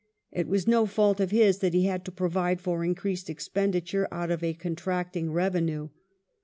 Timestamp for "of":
1.19-1.29, 4.31-4.43